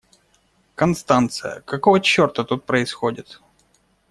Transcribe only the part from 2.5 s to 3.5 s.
происходит?